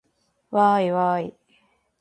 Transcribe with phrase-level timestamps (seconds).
[0.49, 1.33] わーいわーい